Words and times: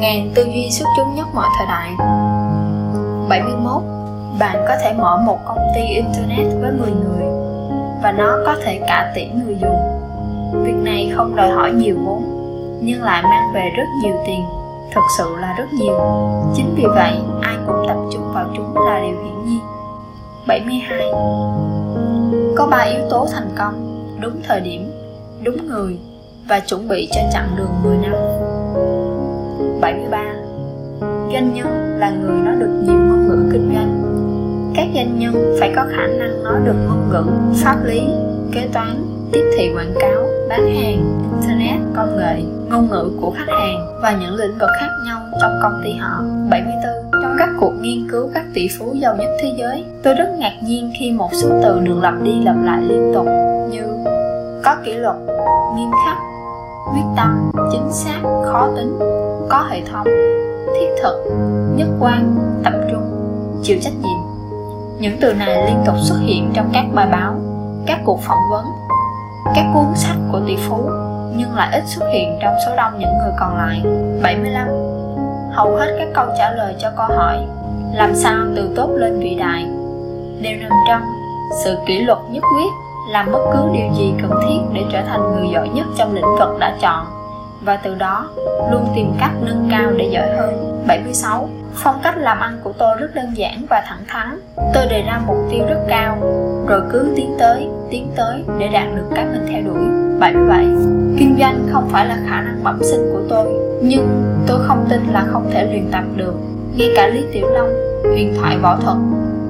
ngàn 0.00 0.30
tư 0.34 0.44
duy 0.44 0.70
xuất 0.70 0.86
chúng 0.96 1.14
nhất 1.14 1.26
mọi 1.34 1.48
thời 1.58 1.66
đại. 1.66 1.90
71 3.28 3.82
bạn 4.38 4.64
có 4.68 4.74
thể 4.82 4.92
mở 4.92 5.16
một 5.26 5.38
công 5.44 5.58
ty 5.74 5.80
internet 5.80 6.46
với 6.60 6.72
10 6.72 6.90
người, 6.90 7.24
và 8.02 8.12
nó 8.12 8.38
có 8.46 8.56
thể 8.64 8.80
cả 8.88 9.12
tỷ 9.14 9.26
người 9.26 9.56
dùng. 9.60 9.78
Việc 10.64 10.76
này 10.82 11.12
không 11.16 11.36
đòi 11.36 11.50
hỏi 11.50 11.72
nhiều 11.72 11.96
vốn, 12.04 12.22
nhưng 12.82 13.02
lại 13.02 13.22
mang 13.22 13.52
về 13.54 13.70
rất 13.76 13.86
nhiều 14.02 14.14
tiền, 14.26 14.44
thực 14.94 15.04
sự 15.18 15.36
là 15.40 15.54
rất 15.58 15.72
nhiều. 15.72 16.00
Chính 16.54 16.74
vì 16.76 16.84
vậy, 16.86 17.12
ai 17.42 17.54
cũng 17.66 17.84
tập 17.88 17.96
trung 18.12 18.32
vào 18.34 18.46
chúng 18.56 18.76
là 18.86 19.00
điều 19.00 19.24
hiển 19.24 19.44
nhiên. 19.44 19.60
72 20.46 21.12
có 22.56 22.66
ba 22.66 22.78
yếu 22.78 23.00
tố 23.10 23.26
thành 23.32 23.50
công, 23.58 24.06
đúng 24.20 24.40
thời 24.48 24.60
điểm, 24.60 24.90
đúng 25.42 25.66
người, 25.68 25.98
và 26.48 26.60
chuẩn 26.60 26.88
bị 26.88 27.08
cho 27.12 27.20
chặng 27.32 27.48
đường 27.56 27.72
10 27.82 27.96
năm. 27.96 28.12
73 29.80 30.34
Doanh 31.32 31.54
nhân 31.54 31.98
là 31.98 32.10
người 32.10 32.40
nói 32.40 32.54
được 32.58 32.82
nhiều 32.82 32.98
ngôn 32.98 33.28
ngữ 33.28 33.50
kinh 33.52 33.72
doanh 33.74 34.02
Các 34.76 34.86
doanh 34.94 35.18
nhân 35.18 35.56
phải 35.60 35.72
có 35.76 35.84
khả 35.90 36.06
năng 36.06 36.44
nói 36.44 36.60
được 36.64 36.76
ngôn 36.88 37.08
ngữ 37.10 37.24
pháp 37.64 37.76
lý, 37.84 38.00
kế 38.52 38.68
toán, 38.72 39.04
tiếp 39.32 39.42
thị 39.56 39.72
quảng 39.74 39.94
cáo, 40.00 40.26
bán 40.48 40.74
hàng, 40.74 41.20
internet, 41.40 41.78
công 41.96 42.16
nghệ, 42.18 42.42
ngôn 42.70 42.88
ngữ 42.90 43.12
của 43.20 43.30
khách 43.30 43.52
hàng 43.58 44.00
và 44.02 44.12
những 44.20 44.34
lĩnh 44.34 44.58
vực 44.58 44.70
khác 44.80 44.88
nhau 45.06 45.20
trong 45.40 45.52
công 45.62 45.80
ty 45.84 45.92
họ. 45.92 46.22
74. 46.50 47.22
Trong 47.22 47.36
các 47.38 47.48
cuộc 47.60 47.72
nghiên 47.80 48.08
cứu 48.10 48.30
các 48.34 48.44
tỷ 48.54 48.68
phú 48.78 48.94
giàu 48.94 49.16
nhất 49.16 49.28
thế 49.42 49.54
giới, 49.58 49.84
tôi 50.02 50.14
rất 50.14 50.28
ngạc 50.38 50.54
nhiên 50.62 50.92
khi 51.00 51.12
một 51.12 51.30
số 51.32 51.48
từ 51.62 51.80
được 51.80 51.98
lặp 52.02 52.14
đi 52.22 52.40
lặp 52.44 52.56
lại 52.64 52.82
liên 52.82 53.12
tục 53.14 53.26
như 53.70 53.82
có 54.64 54.76
kỷ 54.84 54.92
luật, 54.92 55.16
nghiêm 55.76 55.90
khắc, 56.06 56.16
quyết 56.92 57.04
tâm, 57.16 57.50
chính 57.72 57.92
xác, 57.92 58.20
khó 58.22 58.68
tính, 58.76 58.98
có 59.50 59.66
hệ 59.70 59.80
thống, 59.92 60.06
thiết 60.66 60.88
thực, 61.02 61.24
nhất 61.76 61.88
quan, 62.00 62.36
tập 62.64 62.72
trung, 62.90 63.02
chịu 63.62 63.78
trách 63.82 63.92
nhiệm. 64.02 64.20
Những 64.98 65.16
từ 65.20 65.32
này 65.32 65.66
liên 65.66 65.82
tục 65.86 65.94
xuất 65.98 66.18
hiện 66.20 66.50
trong 66.54 66.70
các 66.72 66.84
bài 66.94 67.08
báo, 67.12 67.34
các 67.86 68.00
cuộc 68.04 68.20
phỏng 68.22 68.50
vấn, 68.50 68.64
các 69.54 69.64
cuốn 69.74 69.84
sách 69.94 70.16
của 70.32 70.40
tỷ 70.46 70.56
phú 70.56 70.90
nhưng 71.36 71.54
lại 71.54 71.68
ít 71.72 71.84
xuất 71.86 72.06
hiện 72.12 72.38
trong 72.42 72.54
số 72.66 72.76
đông 72.76 72.98
những 72.98 73.18
người 73.18 73.32
còn 73.40 73.56
lại. 73.56 73.82
75. 74.22 74.68
Hầu 75.52 75.76
hết 75.76 75.96
các 75.98 76.08
câu 76.14 76.26
trả 76.38 76.50
lời 76.50 76.74
cho 76.78 76.90
câu 76.96 77.06
hỏi 77.06 77.36
làm 77.94 78.14
sao 78.14 78.46
từ 78.56 78.70
tốt 78.76 78.90
lên 78.94 79.20
vĩ 79.20 79.34
đại 79.34 79.62
đều 80.40 80.58
nằm 80.60 80.72
trong 80.88 81.02
sự 81.64 81.78
kỷ 81.86 81.98
luật 81.98 82.18
nhất 82.30 82.44
quyết 82.56 82.70
làm 83.10 83.32
bất 83.32 83.40
cứ 83.52 83.58
điều 83.72 83.92
gì 83.98 84.14
cần 84.22 84.30
thiết 84.48 84.58
để 84.72 84.82
trở 84.92 85.02
thành 85.02 85.20
người 85.34 85.48
giỏi 85.52 85.68
nhất 85.68 85.86
trong 85.98 86.14
lĩnh 86.14 86.36
vực 86.38 86.58
đã 86.58 86.76
chọn 86.80 87.19
và 87.60 87.76
từ 87.76 87.94
đó 87.94 88.30
luôn 88.70 88.92
tìm 88.94 89.12
cách 89.20 89.32
nâng 89.46 89.68
cao 89.70 89.90
để 89.96 90.08
giỏi 90.12 90.28
hơn. 90.36 90.84
76. 90.86 91.48
Phong 91.74 92.00
cách 92.02 92.14
làm 92.18 92.40
ăn 92.40 92.58
của 92.62 92.72
tôi 92.72 92.96
rất 93.00 93.14
đơn 93.14 93.36
giản 93.36 93.66
và 93.70 93.82
thẳng 93.86 94.04
thắn. 94.08 94.40
Tôi 94.74 94.86
đề 94.90 95.02
ra 95.02 95.20
mục 95.26 95.36
tiêu 95.50 95.64
rất 95.68 95.80
cao, 95.88 96.18
rồi 96.68 96.82
cứ 96.92 97.12
tiến 97.16 97.36
tới, 97.38 97.68
tiến 97.90 98.10
tới 98.16 98.44
để 98.58 98.68
đạt 98.68 98.86
được 98.96 99.06
cái 99.14 99.24
mình 99.24 99.46
theo 99.50 99.62
đuổi. 99.62 99.84
77. 100.18 100.64
Kinh 101.18 101.36
doanh 101.40 101.68
không 101.72 101.88
phải 101.88 102.06
là 102.06 102.18
khả 102.28 102.40
năng 102.40 102.64
bẩm 102.64 102.78
sinh 102.82 103.10
của 103.12 103.20
tôi, 103.28 103.46
nhưng 103.82 104.08
tôi 104.46 104.58
không 104.66 104.86
tin 104.90 105.00
là 105.12 105.24
không 105.32 105.50
thể 105.52 105.64
luyện 105.64 105.90
tập 105.92 106.04
được. 106.16 106.34
Ngay 106.76 106.88
cả 106.96 107.06
Lý 107.06 107.24
Tiểu 107.32 107.48
Long, 107.48 107.70
huyền 108.02 108.34
thoại 108.40 108.58
võ 108.58 108.76
thuật 108.76 108.96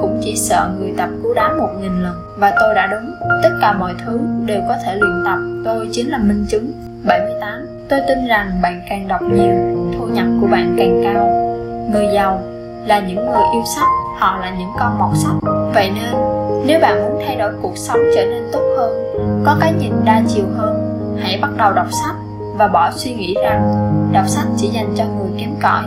cũng 0.00 0.20
chỉ 0.24 0.36
sợ 0.36 0.70
người 0.78 0.94
tập 0.96 1.08
cú 1.22 1.34
đá 1.34 1.52
một 1.58 1.68
nghìn 1.80 2.02
lần 2.02 2.14
và 2.36 2.52
tôi 2.60 2.74
đã 2.74 2.86
đúng 2.86 3.14
tất 3.42 3.58
cả 3.60 3.72
mọi 3.72 3.94
thứ 4.04 4.20
đều 4.46 4.60
có 4.68 4.76
thể 4.84 4.94
luyện 4.94 5.22
tập 5.24 5.38
tôi 5.64 5.88
chính 5.92 6.10
là 6.10 6.18
minh 6.18 6.46
chứng 6.48 6.72
78 7.06 7.71
tôi 7.92 8.00
tin 8.08 8.26
rằng 8.26 8.50
bạn 8.62 8.82
càng 8.88 9.08
đọc 9.08 9.22
nhiều 9.22 9.54
thu 9.98 10.06
nhập 10.06 10.26
của 10.40 10.46
bạn 10.46 10.76
càng 10.78 11.00
cao. 11.04 11.28
Người 11.92 12.06
giàu 12.14 12.40
là 12.86 13.00
những 13.00 13.16
người 13.16 13.44
yêu 13.52 13.62
sách 13.76 13.88
họ 14.18 14.38
là 14.40 14.50
những 14.58 14.70
con 14.78 14.98
mọt 14.98 15.16
sách. 15.16 15.34
Vậy 15.74 15.90
nên 15.94 16.14
nếu 16.66 16.80
bạn 16.80 17.02
muốn 17.02 17.22
thay 17.26 17.36
đổi 17.36 17.52
cuộc 17.62 17.76
sống 17.76 17.98
trở 18.14 18.24
nên 18.24 18.42
tốt 18.52 18.62
hơn 18.76 18.92
có 19.46 19.56
cái 19.60 19.72
nhìn 19.72 19.92
đa 20.04 20.22
chiều 20.28 20.44
hơn 20.56 20.98
hãy 21.22 21.38
bắt 21.42 21.50
đầu 21.56 21.72
đọc 21.72 21.86
sách 21.90 22.14
và 22.54 22.68
bỏ 22.68 22.90
suy 22.94 23.12
nghĩ 23.12 23.34
rằng 23.44 23.62
đọc 24.12 24.28
sách 24.28 24.46
chỉ 24.56 24.68
dành 24.68 24.94
cho 24.96 25.04
người 25.04 25.30
kém 25.38 25.54
cỏi. 25.62 25.84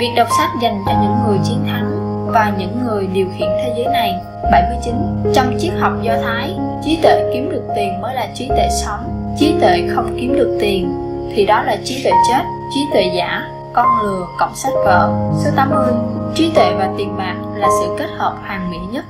Việc 0.00 0.10
đọc 0.16 0.28
sách 0.38 0.50
dành 0.62 0.82
cho 0.86 0.92
những 1.02 1.16
người 1.26 1.38
chiến 1.44 1.64
thắng 1.66 1.90
và 2.32 2.52
những 2.58 2.86
người 2.86 3.06
điều 3.06 3.26
khiển 3.38 3.48
thế 3.48 3.74
giới 3.76 3.86
này. 3.92 4.14
79 4.52 4.94
Trong 5.34 5.54
triết 5.58 5.72
học 5.78 5.92
Do 6.02 6.12
Thái, 6.22 6.56
trí 6.84 6.98
tuệ 7.02 7.30
kiếm 7.34 7.50
được 7.50 7.62
tiền 7.76 8.00
mới 8.00 8.14
là 8.14 8.26
trí 8.34 8.48
tuệ 8.48 8.68
sống. 8.82 9.34
Trí 9.38 9.54
tuệ 9.60 9.88
không 9.94 10.16
kiếm 10.20 10.36
được 10.36 10.58
tiền 10.60 11.13
thì 11.36 11.46
đó 11.46 11.62
là 11.62 11.76
trí 11.84 12.02
tuệ 12.04 12.12
chết, 12.28 12.42
trí 12.74 12.80
tuệ 12.92 13.12
giả, 13.16 13.42
con 13.72 13.86
lừa, 14.02 14.26
cộng 14.38 14.56
sách 14.56 14.72
vở. 14.84 15.10
Số 15.44 15.50
80 15.56 15.92
Trí 16.34 16.50
tuệ 16.54 16.74
và 16.78 16.88
tiền 16.98 17.16
bạc 17.18 17.34
là 17.56 17.68
sự 17.80 17.96
kết 17.98 18.08
hợp 18.16 18.34
hoàn 18.46 18.70
mỹ 18.70 18.78
nhất. 18.92 19.04